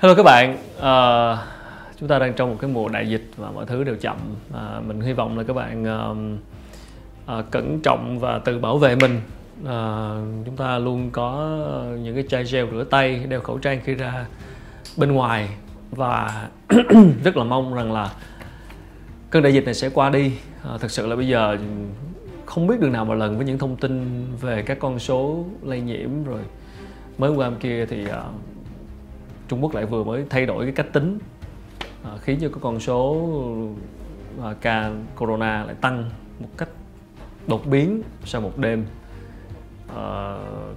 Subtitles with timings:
[0.00, 1.38] Hello các bạn, uh,
[2.00, 4.16] chúng ta đang trong một cái mùa đại dịch và mọi thứ đều chậm.
[4.50, 8.96] Uh, mình hy vọng là các bạn uh, uh, cẩn trọng và tự bảo vệ
[8.96, 9.20] mình.
[9.62, 11.58] Uh, chúng ta luôn có
[12.02, 14.26] những cái chai gel rửa tay, đeo khẩu trang khi ra
[14.96, 15.48] bên ngoài
[15.90, 16.48] và
[17.24, 18.10] rất là mong rằng là
[19.30, 20.32] cơn đại dịch này sẽ qua đi.
[20.74, 21.56] Uh, thực sự là bây giờ
[22.46, 25.80] không biết đường nào mà lần với những thông tin về các con số lây
[25.80, 26.40] nhiễm rồi
[27.18, 28.10] mới qua hôm kia thì uh,
[29.50, 31.18] Trung Quốc lại vừa mới thay đổi cái cách tính
[32.04, 33.28] à, khiến cho cái con số
[34.42, 36.10] à, ca corona lại tăng
[36.40, 36.68] một cách
[37.46, 38.84] đột biến sau một đêm.
[39.96, 40.36] À,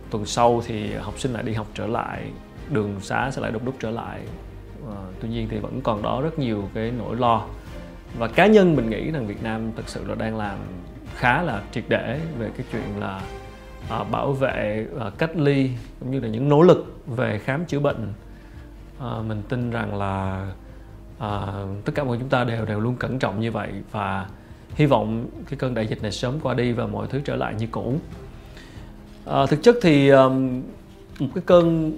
[0.10, 2.24] tuần sau thì học sinh lại đi học trở lại
[2.70, 4.20] đường xá sẽ lại đông đúc trở lại.
[4.90, 7.46] À, tuy nhiên thì vẫn còn đó rất nhiều cái nỗi lo.
[8.18, 10.58] Và cá nhân mình nghĩ rằng Việt Nam thực sự là đang làm
[11.16, 13.22] khá là triệt để về cái chuyện là
[13.90, 15.70] à, bảo vệ à, cách ly
[16.00, 18.14] cũng như là những nỗ lực về khám chữa bệnh
[19.00, 20.48] à, mình tin rằng là
[21.20, 21.54] à,
[21.86, 24.28] tất cả mọi chúng ta đều đều luôn cẩn trọng như vậy và
[24.76, 27.56] hy vọng cái cơn đại dịch này sớm qua đi và mọi thứ trở lại
[27.58, 28.00] như cũ.
[29.26, 30.62] À, thực chất thì um,
[31.20, 31.98] một cái cơn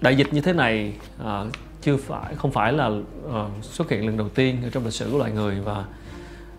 [0.00, 0.92] đại dịch như thế này
[1.24, 1.44] à,
[1.82, 3.02] chưa phải không phải là uh,
[3.62, 5.84] xuất hiện lần đầu tiên ở trong lịch sử của loài người và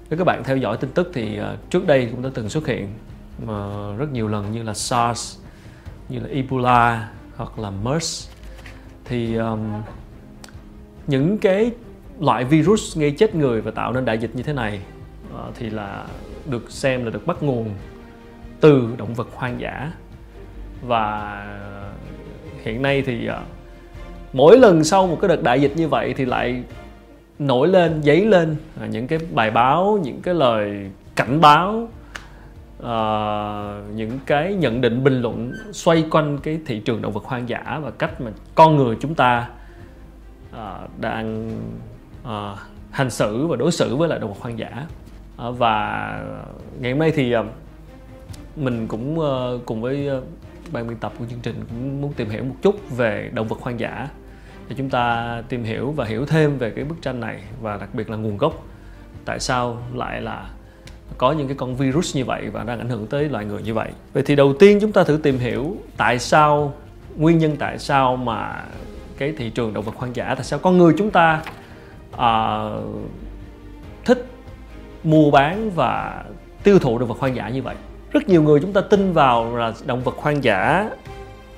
[0.09, 2.67] nếu các bạn theo dõi tin tức thì uh, trước đây cũng đã từng xuất
[2.67, 2.89] hiện
[3.44, 3.50] uh,
[4.00, 5.38] rất nhiều lần như là SARS
[6.09, 8.29] như là Ebola hoặc là MERS
[9.06, 9.59] thì um,
[11.08, 11.72] những cái
[12.20, 14.80] loại virus gây chết người và tạo nên đại dịch như thế này
[15.34, 16.06] uh, thì là
[16.50, 17.70] được xem là được bắt nguồn
[18.59, 19.92] từ động vật hoang dã.
[20.81, 21.45] Và
[22.64, 23.36] hiện nay thì uh,
[24.34, 26.64] mỗi lần sau một cái đợt đại dịch như vậy thì lại
[27.40, 31.88] nổi lên dấy lên uh, những cái bài báo những cái lời cảnh báo
[32.80, 32.88] uh,
[33.95, 37.79] những cái nhận định bình luận xoay quanh cái thị trường động vật hoang dã
[37.83, 39.49] và cách mà con người chúng ta
[40.51, 41.51] uh, đang
[42.23, 42.59] uh,
[42.91, 44.88] hành xử và đối xử với lại động vật hoang dã.
[45.47, 46.07] Uh, và
[46.79, 47.45] ngày hôm nay thì uh,
[48.55, 50.23] mình cũng uh, cùng với uh,
[50.72, 53.59] ban biên tập của chương trình cũng muốn tìm hiểu một chút về động vật
[53.61, 54.07] hoang dã
[54.69, 57.89] để chúng ta tìm hiểu và hiểu thêm về cái bức tranh này và đặc
[57.94, 58.63] biệt là nguồn gốc
[59.25, 60.50] tại sao lại là
[61.17, 63.73] có những cái con virus như vậy và đang ảnh hưởng tới loài người như
[63.73, 63.89] vậy.
[64.13, 66.73] Vậy thì đầu tiên chúng ta thử tìm hiểu tại sao
[67.17, 68.63] nguyên nhân tại sao mà
[69.17, 71.43] cái thị trường động vật hoang dã tại sao con người chúng ta
[72.13, 72.83] uh,
[74.05, 74.25] thích
[75.03, 76.23] mua bán và
[76.63, 77.75] tiêu thụ động vật hoang dã như vậy.
[78.11, 80.89] Rất nhiều người chúng ta tin vào là động vật hoang dã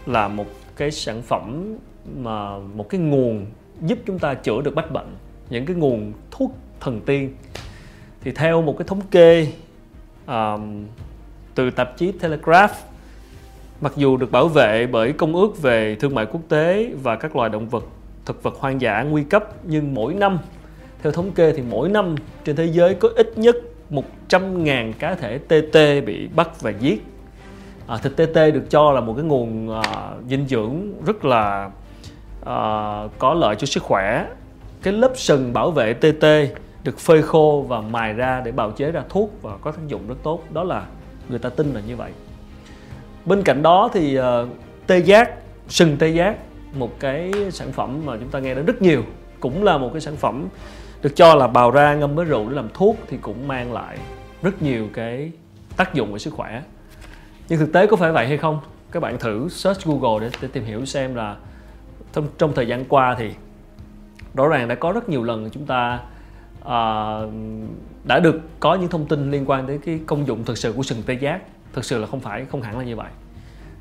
[0.05, 1.77] là một cái sản phẩm
[2.17, 3.45] mà một cái nguồn
[3.81, 5.15] giúp chúng ta chữa được bách bệnh
[5.49, 7.35] những cái nguồn thuốc thần tiên
[8.27, 9.47] thì theo một cái thống kê
[10.27, 10.85] um,
[11.55, 12.71] từ tạp chí Telegraph
[13.81, 17.35] mặc dù được bảo vệ bởi công ước về thương mại quốc tế và các
[17.35, 17.83] loài động vật
[18.25, 20.37] thực vật hoang dã nguy cấp nhưng mỗi năm
[21.03, 22.15] theo thống kê thì mỗi năm
[22.45, 23.55] trên thế giới có ít nhất
[24.29, 27.03] 100.000 cá thể TT bị bắt và giết.
[27.87, 31.69] À, thịt TT được cho là một cái nguồn à, dinh dưỡng rất là
[32.45, 32.57] à,
[33.19, 34.27] có lợi cho sức khỏe.
[34.83, 36.25] Cái lớp sừng bảo vệ TT
[36.87, 40.07] được phơi khô và mài ra để bào chế ra thuốc và có tác dụng
[40.07, 40.43] rất tốt.
[40.53, 40.85] Đó là
[41.29, 42.11] người ta tin là như vậy.
[43.25, 44.23] Bên cạnh đó thì uh,
[44.87, 45.31] tê giác
[45.67, 46.37] sừng tê giác
[46.73, 49.03] một cái sản phẩm mà chúng ta nghe đến rất nhiều
[49.39, 50.47] cũng là một cái sản phẩm
[51.01, 53.97] được cho là bào ra ngâm với rượu để làm thuốc thì cũng mang lại
[54.41, 55.31] rất nhiều cái
[55.77, 56.61] tác dụng về sức khỏe.
[57.49, 58.59] Nhưng thực tế có phải vậy hay không?
[58.91, 61.35] Các bạn thử search google để, để tìm hiểu xem là
[62.13, 63.31] trong, trong thời gian qua thì
[64.33, 65.99] rõ ràng đã có rất nhiều lần chúng ta
[66.67, 67.33] uh,
[68.03, 70.83] đã được có những thông tin liên quan đến cái công dụng thực sự của
[70.83, 71.41] sừng tê giác
[71.73, 73.09] thực sự là không phải không hẳn là như vậy.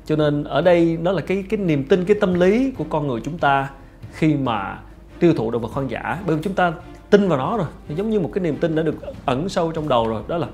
[0.05, 3.07] Cho nên ở đây nó là cái cái niềm tin cái tâm lý của con
[3.07, 3.69] người chúng ta
[4.13, 4.79] khi mà
[5.19, 6.19] tiêu thụ động vật hoang dã.
[6.27, 6.73] Bởi vì chúng ta
[7.09, 8.95] tin vào nó rồi giống như một cái niềm tin đã được
[9.25, 10.47] ẩn sâu trong đầu rồi đó là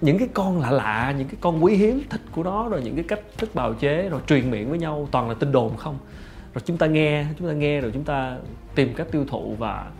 [0.00, 2.94] những cái con lạ lạ những cái con quý hiếm thích của nó rồi những
[2.94, 5.98] cái cách thức bào chế rồi truyền miệng với nhau toàn là tin đồn không?
[6.54, 8.36] Rồi chúng ta nghe chúng ta nghe rồi chúng ta
[8.74, 9.90] tìm cách tiêu thụ và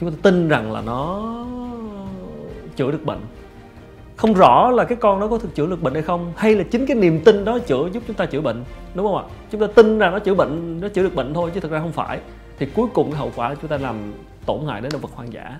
[0.00, 1.32] chúng ta tin rằng là nó
[2.76, 3.18] chữa được bệnh.
[4.16, 6.64] Không rõ là cái con nó có thực chữa được bệnh hay không, hay là
[6.70, 8.64] chính cái niềm tin đó chữa giúp chúng ta chữa bệnh,
[8.94, 9.24] đúng không ạ?
[9.50, 11.78] Chúng ta tin rằng nó chữa bệnh, nó chữa được bệnh thôi chứ thực ra
[11.80, 12.20] không phải.
[12.58, 13.96] Thì cuối cùng cái hậu quả là chúng ta làm
[14.46, 15.58] tổn hại đến động vật hoang dã.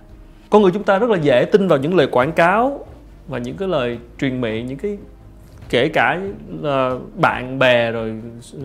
[0.51, 2.87] Con người chúng ta rất là dễ tin vào những lời quảng cáo
[3.29, 4.99] và những cái lời truyền miệng, những cái
[5.69, 6.21] kể cả
[6.61, 8.15] là bạn bè rồi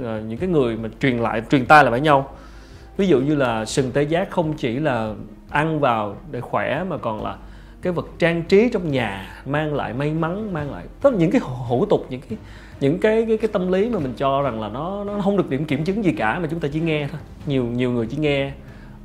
[0.04, 2.30] ờ, những cái người mà truyền lại, truyền tai lại với nhau.
[2.98, 5.14] Ví dụ như là sừng tê giác không chỉ là
[5.50, 7.38] ăn vào để khỏe mà còn là
[7.82, 11.42] cái vật trang trí trong nhà mang lại may mắn mang lại tất những cái
[11.42, 12.38] hủ tục những cái
[12.80, 15.50] những cái cái cái tâm lý mà mình cho rằng là nó nó không được
[15.50, 17.20] điểm kiểm chứng gì cả mà chúng ta chỉ nghe thôi.
[17.46, 18.52] Nhiều nhiều người chỉ nghe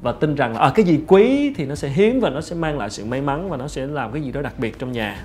[0.03, 2.57] và tin rằng là à, cái gì quý thì nó sẽ hiếm và nó sẽ
[2.57, 4.93] mang lại sự may mắn và nó sẽ làm cái gì đó đặc biệt trong
[4.93, 5.25] nhà.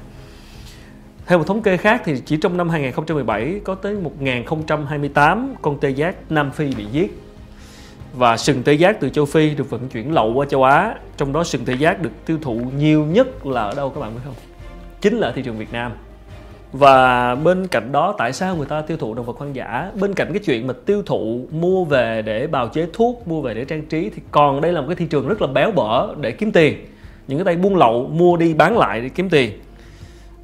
[1.26, 5.90] Theo một thống kê khác thì chỉ trong năm 2017 có tới 1028 con tê
[5.90, 7.25] giác Nam Phi bị giết
[8.18, 10.96] và sừng tê giác từ châu Phi được vận chuyển lậu qua châu Á.
[11.18, 14.16] Trong đó sừng tê giác được tiêu thụ nhiều nhất là ở đâu các bạn
[14.16, 14.34] biết không?
[15.02, 15.92] Chính là thị trường Việt Nam.
[16.72, 19.92] Và bên cạnh đó, tại sao người ta tiêu thụ động vật hoang dã?
[20.00, 23.54] Bên cạnh cái chuyện mà tiêu thụ, mua về để bào chế thuốc, mua về
[23.54, 26.16] để trang trí, thì còn đây là một cái thị trường rất là béo bở
[26.22, 26.86] để kiếm tiền.
[27.28, 29.52] Những cái tay buôn lậu, mua đi bán lại để kiếm tiền.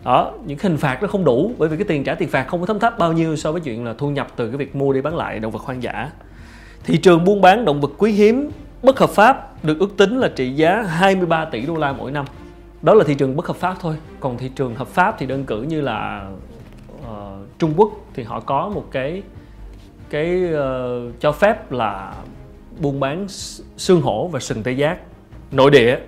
[0.04, 2.48] Đó, những cái hình phạt nó không đủ, bởi vì cái tiền trả tiền phạt
[2.48, 4.76] không có thấm thấp bao nhiêu so với chuyện là thu nhập từ cái việc
[4.76, 6.10] mua đi bán lại động vật hoang dã
[6.84, 8.52] thị trường buôn bán động vật quý hiếm
[8.84, 12.26] bất hợp pháp được ước tính là trị giá 23 tỷ đô la mỗi năm.
[12.82, 13.96] Đó là thị trường bất hợp pháp thôi.
[14.20, 16.30] Còn thị trường hợp pháp thì đơn cử như là
[17.02, 17.08] uh,
[17.58, 19.24] Trung Quốc thì họ có một cái
[20.10, 22.14] cái uh, cho phép là
[22.82, 23.26] buôn bán
[23.78, 24.98] xương hổ và sừng tê giác
[25.52, 26.00] nội địa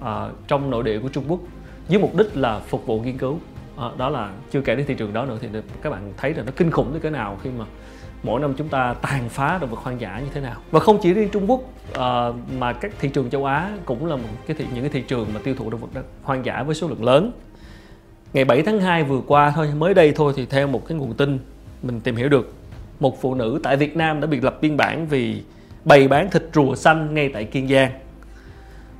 [0.00, 0.06] uh,
[0.48, 1.40] trong nội địa của Trung Quốc
[1.88, 3.38] với mục đích là phục vụ nghiên cứu.
[3.86, 5.48] Uh, đó là chưa kể đến thị trường đó nữa thì
[5.82, 7.64] các bạn thấy là nó kinh khủng tới cỡ nào khi mà
[8.22, 10.56] mỗi năm chúng ta tàn phá động vật hoang dã như thế nào.
[10.70, 14.16] Và không chỉ riêng Trung Quốc uh, mà các thị trường châu Á cũng là
[14.16, 16.74] một cái thị, những cái thị trường mà tiêu thụ động vật hoang dã với
[16.74, 17.32] số lượng lớn.
[18.32, 21.14] Ngày 7 tháng 2 vừa qua thôi mới đây thôi thì theo một cái nguồn
[21.14, 21.38] tin
[21.82, 22.54] mình tìm hiểu được
[23.00, 25.42] một phụ nữ tại Việt Nam đã bị lập biên bản vì
[25.84, 27.90] bày bán thịt rùa xanh ngay tại Kiên Giang.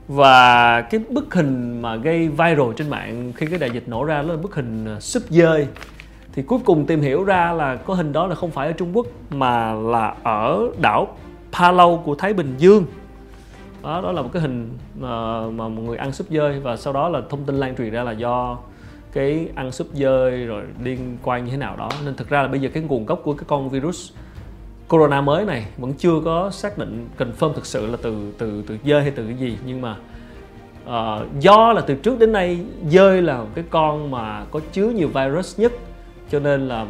[0.09, 4.23] Và cái bức hình mà gây viral trên mạng khi cái đại dịch nổ ra
[4.23, 5.67] đó là bức hình ờ, súp dơi
[6.37, 8.97] thì cuối cùng tìm hiểu ra là có hình đó là không phải ở Trung
[8.97, 11.17] Quốc mà là ở đảo
[11.53, 12.85] Palau của Thái Bình Dương.
[13.83, 16.61] Đó đó là một cái hình mà, mà một người ăn súp dơi.
[16.61, 18.59] Và sau đó là thông tin lan truyền ra là do
[19.13, 21.89] cái ăn súp dơi rồi liên quan như thế nào đó.
[22.05, 24.13] Nên thực ra là bây giờ cái nguồn gốc của cái con virus
[24.89, 28.79] corona mới này vẫn chưa có xác định confirm thực sự là từ từ từ
[28.85, 29.59] dơi hay từ cái gì.
[29.67, 29.97] Nhưng mà
[30.87, 34.91] uh, do là từ trước đến nay dơi là một cái con mà có chứa
[34.91, 35.73] nhiều virus nhất
[36.31, 36.87] cho nên là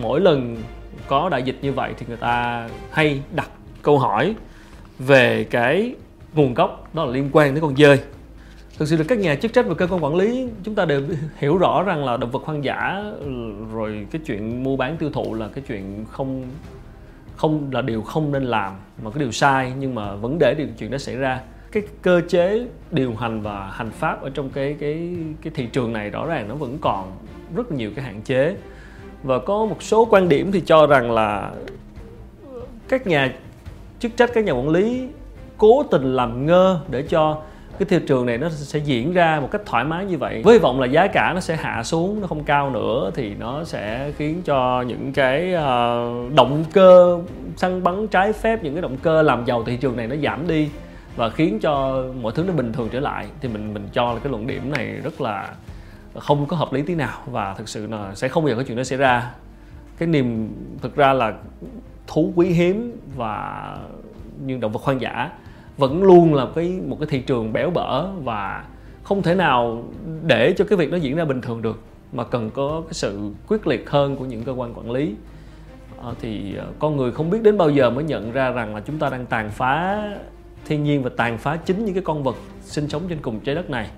[0.00, 0.56] mỗi lần
[1.06, 3.50] có đại dịch như vậy thì người ta hay đặt
[3.82, 4.34] câu hỏi
[4.98, 5.94] về cái
[6.34, 8.00] nguồn gốc đó là liên quan đến con dơi.
[8.78, 11.02] Thực sự là các nhà chức trách và cơ quan quản lý, chúng ta đều
[11.36, 13.04] hiểu rõ rằng là động vật hoang dã,
[13.72, 16.42] rồi cái chuyện mua bán tiêu thụ là cái chuyện không
[17.36, 18.72] không là điều không nên làm,
[19.02, 21.40] mà cái điều sai, nhưng mà vấn đề điều, chuyện đó xảy ra.
[21.72, 25.92] Cái cơ chế điều hành và hành pháp ở trong cái cái cái thị trường
[25.92, 27.12] này rõ ràng nó vẫn còn
[27.56, 28.56] rất nhiều cái hạn chế
[29.24, 31.50] và có một số quan điểm thì cho rằng là
[32.88, 33.32] các nhà
[33.98, 35.08] chức trách các nhà quản lý
[35.58, 37.40] cố tình làm ngơ để cho
[37.78, 40.42] cái thị trường này nó sẽ diễn ra một cách thoải mái như vậy.
[40.44, 43.34] Với hy vọng là giá cả nó sẽ hạ xuống nó không cao nữa thì
[43.34, 47.18] nó sẽ khiến cho những cái uh, động cơ
[47.56, 50.48] săn bắn trái phép những cái động cơ làm giàu thị trường này nó giảm
[50.48, 50.68] đi
[51.16, 53.26] và khiến cho mọi thứ nó bình thường trở lại.
[53.40, 55.48] Thì mình mình cho là cái luận điểm này rất là
[56.18, 58.62] không có hợp lý tí nào và thực sự là sẽ không bao giờ có
[58.62, 59.30] chuyện đó xảy ra.
[59.98, 61.34] Cái niềm thực ra là
[62.06, 63.76] thú quý hiếm và
[64.46, 65.30] như động vật hoang dã
[65.76, 68.64] vẫn luôn là cái một cái thị trường béo bở và
[69.02, 69.84] không thể nào
[70.26, 71.80] để cho cái việc nó diễn ra bình thường được
[72.12, 75.14] mà cần có cái sự quyết liệt hơn của những cơ quan quản lý.
[76.02, 78.80] À, thì ờ, con người không biết đến bao giờ mới nhận ra rằng là
[78.80, 80.02] chúng ta đang tàn phá
[80.66, 83.54] thiên nhiên và tàn phá chính những cái con vật sinh sống trên cùng trái
[83.54, 83.90] đất này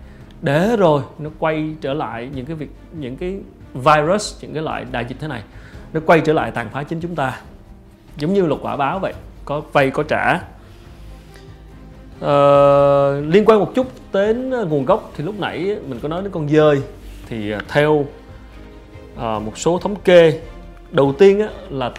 [0.43, 3.38] để rồi nó quay trở lại những cái việc những cái
[3.75, 5.43] virus những cái loại đại dịch thế này
[5.93, 7.40] nó quay trở lại tàn phá chính chúng ta.
[8.16, 9.12] Giống như luật quả báo vậy
[9.45, 10.40] có vay có trả.
[12.21, 16.23] Ờ, liên quan một chút đến ờ, nguồn gốc thì lúc nãy mình có nói
[16.23, 16.83] đến con dơi.
[17.28, 18.07] Thì ờ, theo
[19.16, 20.40] à, một số thống kê
[20.90, 21.93] đầu tiên á, là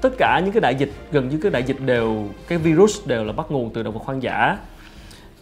[0.00, 3.24] tất cả những cái đại dịch gần như cái đại dịch đều cái virus đều
[3.24, 4.58] là bắt nguồn từ động vật hoang dã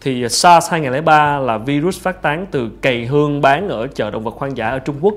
[0.03, 4.35] thì SARS 2003 là virus phát tán từ cầy hương bán ở chợ động vật
[4.37, 5.13] hoang dã ở Trung Quốc.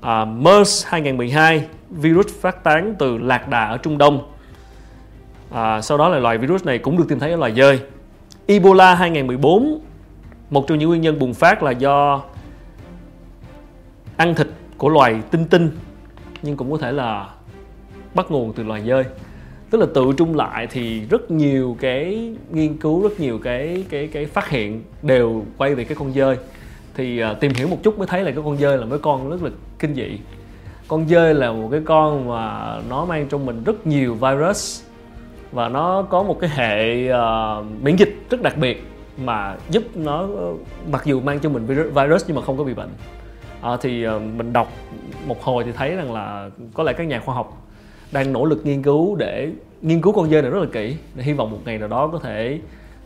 [0.00, 4.32] À, MERS 2012 virus phát tán từ lạc đà ở Trung Đông.
[5.50, 7.80] À, sau đó là loài virus này cũng được tìm thấy ở loài dơi.
[8.46, 9.80] Ebola 2014
[10.50, 12.22] một trong những nguyên nhân bùng phát là do
[14.16, 15.70] ăn thịt của loài tinh tinh
[16.42, 17.28] nhưng cũng có thể là
[18.14, 19.04] bắt nguồn từ loài dơi
[19.72, 24.08] tức là tự trung lại thì rất nhiều cái nghiên cứu rất nhiều cái cái
[24.12, 26.36] cái phát hiện đều quay về cái con dơi.
[26.94, 29.30] Thì uh, tìm hiểu một chút mới thấy là cái con dơi là mấy con
[29.30, 30.18] rất là kinh dị.
[30.88, 34.82] Con dơi là một cái con mà nó mang trong mình rất nhiều virus
[35.52, 38.84] và nó có một cái hệ uh, miễn dịch rất đặc biệt
[39.16, 40.28] mà giúp nó
[40.90, 42.90] mặc dù mang cho mình virus nhưng mà không có bị bệnh.
[43.62, 44.72] À, thì uh, mình đọc
[45.26, 47.62] một hồi thì thấy rằng là có lẽ các nhà khoa học
[48.12, 49.50] đang nỗ lực nghiên cứu để
[49.82, 50.96] nghiên cứu con dơi này rất là kỹ.
[51.14, 52.60] Để hy vọng một ngày nào đó có thể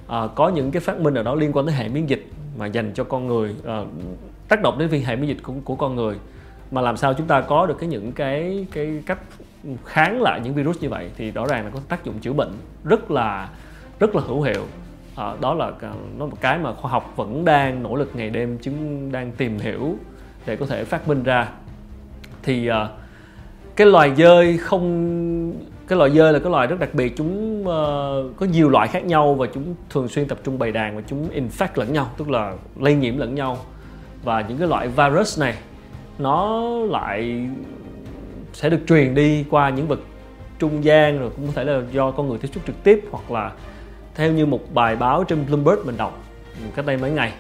[0.07, 2.27] uh, có những cái phát minh nào đó liên quan tới hệ miễn dịch
[2.59, 3.89] mà dành cho con người uh,
[4.49, 6.17] tác động đến viên hệ miễn dịch của, của con người.
[6.71, 9.19] Mà làm sao chúng ta có được cái những cái cái cách
[9.85, 12.53] kháng lại những virus như vậy thì rõ ràng là có tác dụng chữa bệnh
[12.85, 13.49] rất là
[14.01, 14.63] rất là hữu hiệu.
[15.17, 18.31] À, đó là à, nó một cái mà khoa học vẫn đang nỗ lực ngày
[18.31, 19.97] đêm chúng đang tìm hiểu
[20.47, 21.49] để có thể phát minh ra.
[22.43, 22.75] Thì uh,
[23.77, 25.53] cái loài dơi không
[25.89, 27.17] cái loài dơi là cái loài rất đặc biệt.
[27.17, 30.97] Chúng uh, có nhiều loại khác nhau và chúng thường xuyên tập trung bầy đàn
[30.97, 33.59] và chúng infect lẫn nhau tức là lây nhiễm lẫn nhau.
[34.25, 35.55] Và những cái loại virus này
[36.19, 37.47] nó lại
[38.53, 40.01] sẽ được truyền đi qua những vật
[40.59, 43.31] trung gian rồi cũng có thể là do con người tiếp xúc trực tiếp hoặc
[43.31, 43.53] là
[44.15, 46.23] theo như một bài báo trên Bloomberg mình đọc
[46.77, 47.33] cách đây mấy ngày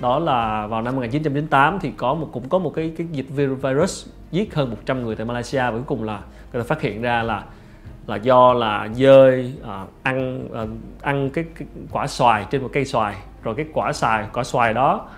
[0.00, 3.26] đó là vào năm 1998 thì có một cũng có một cái cái dịch
[3.62, 5.58] virus giết hơn 100 người tại Malaysia.
[5.58, 6.20] Và cuối cùng là
[6.52, 7.44] người ta phát hiện ra là
[8.06, 10.66] là do là dơi à, ăn à,
[11.02, 13.14] ăn cái, cái quả xoài trên một cây xoài.
[13.42, 15.08] Rồi cái quả xoài quả xoài đó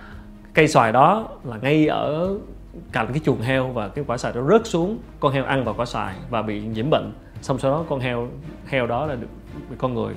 [0.54, 2.38] cây xoài đó là ngay ở
[2.92, 5.74] cạnh cái chuồng heo và cái quả xoài đó rớt xuống con heo ăn vào
[5.74, 7.12] quả xoài và bị nhiễm bệnh.
[7.42, 8.28] Xong sau đó con heo
[8.66, 9.28] heo đó là được
[9.78, 10.14] con người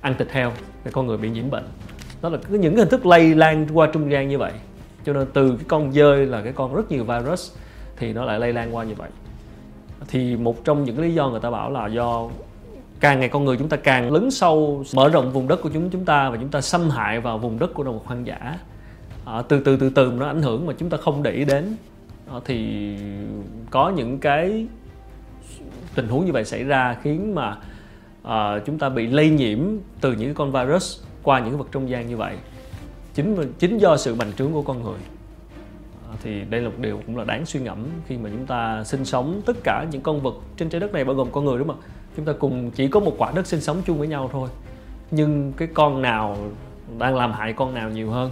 [0.00, 0.52] ăn thịt heo
[0.84, 1.64] thì con người bị nhiễm bệnh
[2.24, 4.52] đó là những hình thức lây lan qua trung gian như vậy.
[5.04, 7.52] Cho nên từ cái con dơi là cái con rất nhiều virus
[7.96, 9.10] thì nó lại lây lan qua như vậy.
[10.08, 12.28] Thì một trong những lý do người ta bảo là do
[13.00, 15.90] càng ngày con người chúng ta càng lấn sâu mở rộng vùng đất của chúng
[15.90, 18.58] chúng ta và chúng ta xâm hại vào vùng đất của động vật hoang dã.
[19.24, 21.76] À, từ từ từ từ nó ảnh hưởng mà chúng ta không để ý đến.
[22.30, 22.96] À, thì
[23.70, 24.66] có những cái
[25.94, 27.56] tình huống như vậy xảy ra khiến mà
[28.22, 29.58] à, chúng ta bị lây nhiễm
[30.00, 32.36] từ những con virus qua những vật trung gian như vậy,
[33.14, 34.98] chính chính do sự bành trướng của con người.
[36.10, 38.84] À, thì đây là một điều cũng là đáng suy ngẫm khi mà chúng ta
[38.84, 41.58] sinh sống tất cả những con vật trên trái đất này bao gồm con người
[41.58, 41.86] đúng không ạ?
[42.16, 44.48] Chúng ta cùng chỉ có một quả đất sinh sống chung với nhau thôi.
[45.10, 46.36] Nhưng cái con nào
[46.98, 48.30] đang làm hại con nào nhiều hơn?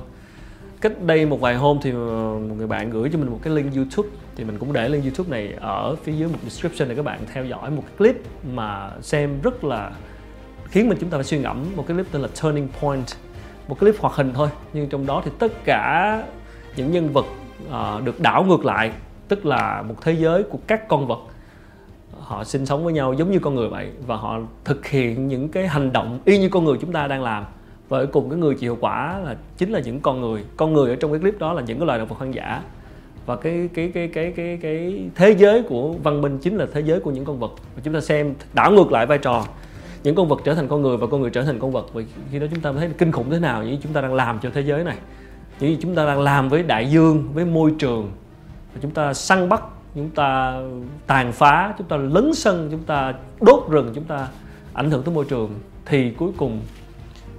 [0.80, 3.54] Cách đây một vài hôm thì ờ, một người bạn gửi cho mình một cái
[3.54, 6.94] link YouTube, thì mình cũng để link YouTube này ở phía dưới một description để
[6.94, 8.16] các bạn theo dõi một clip
[8.54, 9.92] mà xem rất là
[10.72, 13.06] khiến mình chúng ta phải suy ngẫm một cái clip tên là Turning Point
[13.68, 14.48] một cái clip hoạt hình thôi.
[14.72, 16.22] Nhưng trong đó thì tất cả
[16.76, 17.26] những nhân vật
[17.68, 18.90] uh, được đảo ngược lại
[19.28, 21.18] tức là một thế giới của các con vật
[22.20, 25.48] họ sinh sống với nhau giống như con người vậy và họ thực hiện những
[25.48, 27.44] cái hành động y như con người chúng ta đang làm.
[27.88, 30.44] Và cùng cái người chịu hậu quả là chính là những con người.
[30.56, 32.62] Con người ở trong cái clip đó là những cái loài động vật hoang dã.
[33.26, 36.80] Và cái cái cái cái cái cái thế giới của văn minh chính là thế
[36.80, 37.52] giới của những con vật.
[37.74, 39.44] Và chúng ta xem đảo ngược lại vai trò
[40.04, 41.94] những con vật trở thành con người và con người trở thành con vật.
[41.94, 44.38] Vì khi đó chúng ta thấy kinh khủng thế nào những chúng ta đang làm
[44.42, 44.96] cho thế giới này.
[45.60, 48.10] Những gì chúng ta đang làm với đại dương, với môi trường.
[48.82, 49.62] Chúng ta săn bắt,
[49.94, 50.60] chúng ta
[51.06, 54.28] tàn phá, chúng ta lấn sân, chúng ta đốt rừng, chúng ta
[54.72, 55.50] ảnh hưởng tới môi trường.
[55.86, 56.60] Thì cuối cùng,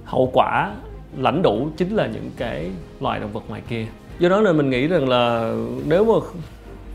[0.04, 0.72] hậu quả
[1.18, 3.86] lãnh đủ chính là những cái loài động vật ngoài kia.
[4.18, 5.54] Do đó nên mình nghĩ rằng là
[5.86, 6.26] nếu mà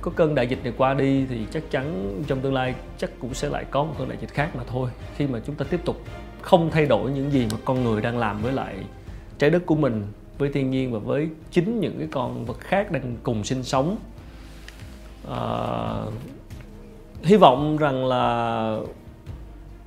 [0.01, 3.33] có cơn đại dịch này qua đi thì chắc chắn trong tương lai chắc cũng
[3.33, 4.89] sẽ lại có một cơn đại dịch khác mà thôi.
[5.15, 6.01] Khi mà chúng ta tiếp tục
[6.41, 8.75] không thay đổi những gì mà con người đang làm với lại
[9.37, 10.03] trái đất của mình
[10.37, 13.97] với thiên nhiên và với chính những cái con vật khác đang cùng sinh sống
[15.29, 15.41] à,
[17.23, 18.77] hy vọng rằng là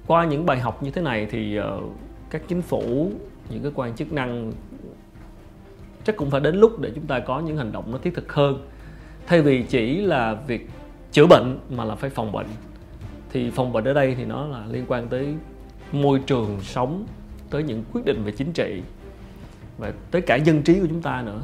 [0.07, 1.65] qua những bài học như thế này thì uh,
[2.31, 3.13] các chính phủ
[3.51, 4.53] những cái quan chức năng
[6.05, 8.33] chắc cũng phải đến lúc để chúng ta có những hành động nó thiết thực
[8.33, 8.67] hơn
[9.27, 10.69] thay vì chỉ là việc
[11.13, 12.47] chữa bệnh mà là phải phòng bệnh
[13.33, 15.35] thì phòng bệnh ở đây thì nó là liên quan tới
[15.93, 17.07] môi trường sống
[17.51, 18.83] tới những quyết định về chính trị
[19.79, 21.41] và tới cả dân trí của chúng ta nữa.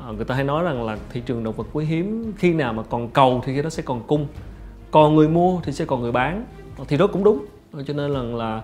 [0.00, 2.72] À, người ta hay nói rằng là thị trường động vật quý hiếm khi nào
[2.72, 4.26] mà còn cầu thì khi đó sẽ còn cung
[4.90, 6.44] còn người mua thì sẽ còn người bán.
[6.88, 7.44] Thì đó cũng đúng.
[7.86, 8.62] Cho nên là là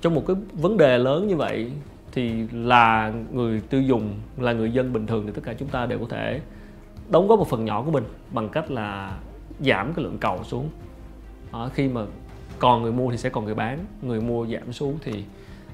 [0.00, 1.70] trong một cái vấn đề lớn như vậy
[2.12, 5.86] thì là người tiêu dùng là người dân bình thường thì tất cả chúng ta
[5.86, 6.40] đều có thể
[7.10, 9.18] đóng góp một phần nhỏ của mình bằng cách là
[9.60, 10.68] giảm cái lượng cầu xuống.
[11.52, 12.00] À, khi mà
[12.58, 15.24] còn người mua thì sẽ còn người bán người mua giảm xuống thì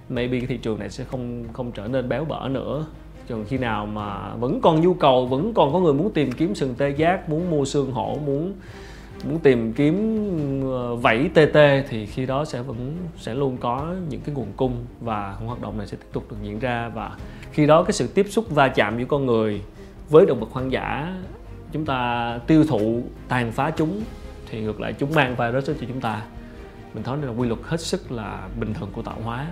[0.09, 2.87] maybe cái thị trường này sẽ không không trở nên béo bở nữa.
[3.29, 6.55] Chừng khi nào mà vẫn còn nhu cầu vẫn còn có người muốn tìm kiếm
[6.55, 8.53] sừng tê giác muốn mua xương hổ muốn
[9.25, 9.97] muốn tìm kiếm
[10.71, 14.47] ờ, vẫy tê TT thì khi đó sẽ vẫn sẽ luôn có những cái nguồn
[14.57, 16.91] cung và hoạt động này sẽ tiếp tục được diễn ra.
[16.95, 17.17] Và
[17.53, 19.61] khi đó cái sự tiếp xúc va chạm giữa con người
[20.11, 21.15] với động vật hoang dã
[21.73, 24.03] chúng ta tiêu thụ tàn phá chúng
[24.51, 26.23] thì ngược lại chúng mang virus cho chúng ta.
[26.95, 29.47] Mình thấy đây là quy luật hết sức là bình thường của tạo hóa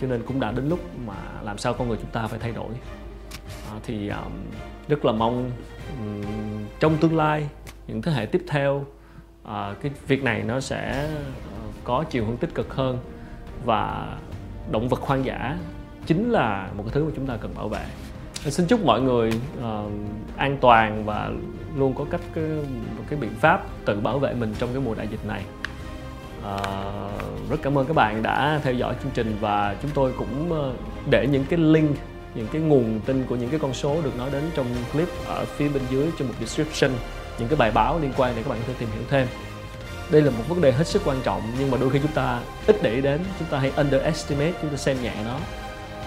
[0.00, 2.52] cho nên cũng đã đến lúc mà làm sao con người chúng ta phải thay
[2.52, 2.70] đổi.
[3.70, 4.32] À, thì um,
[4.88, 5.50] rất là mong
[5.98, 6.22] um,
[6.80, 7.48] trong tương lai
[7.86, 8.76] những thế hệ tiếp theo
[9.42, 9.48] uh,
[9.82, 12.98] cái việc này nó sẽ uh, có chiều hướng tích cực hơn.
[13.64, 14.16] Và
[14.70, 15.58] động vật hoang dã
[16.06, 17.86] chính là một cái thứ mà chúng ta cần bảo vệ
[18.50, 19.92] xin chúc mọi người uh,
[20.36, 21.30] an toàn và
[21.76, 22.44] luôn có cách cái,
[22.96, 25.42] một cái biện pháp tự bảo vệ mình trong cái mùa đại dịch này.
[26.40, 30.52] Uh, rất cảm ơn các bạn đã theo dõi chương trình và chúng tôi cũng
[30.52, 30.72] ờ,
[31.10, 31.96] để những cái link
[32.34, 35.44] những cái nguồn tin của những cái con số được nói đến trong clip ở
[35.44, 36.90] phía bên dưới trong một description
[37.38, 39.26] những cái bài báo liên quan để các bạn có thể tìm hiểu thêm.
[40.10, 42.40] Đây là một vấn đề hết sức quan trọng nhưng mà đôi khi chúng ta
[42.66, 45.38] ít để ý đến chúng ta hay underestimate chúng ta xem nhẹ nó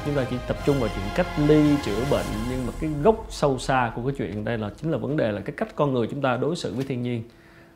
[0.06, 3.26] chúng ta chỉ tập trung vào chuyện cách ly, chữa bệnh, nhưng mà cái gốc
[3.30, 5.94] sâu xa của cái chuyện đây là chính là vấn đề là cái cách con
[5.94, 7.24] người chúng ta đối xử với thiên nhiên.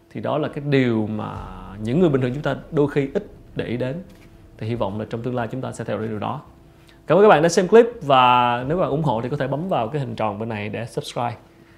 [0.10, 1.36] Thì đó là cái điều mà
[1.84, 4.04] những người bình thường chúng ta đôi khi ít để ý đến.
[4.58, 6.42] Thì hy vọng là trong tương lai chúng ta sẽ theo đuổi điều đó.
[7.08, 9.48] Cảm ơn các bạn đã xem clip và nếu bạn ủng hộ thì có thể
[9.48, 11.36] bấm vào cái hình tròn bên này để subscribe.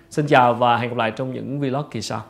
[0.10, 2.22] Xin chào và hẹn gặp lại trong những vlog kỳ sau.